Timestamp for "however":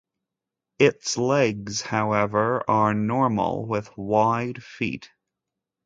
1.81-2.63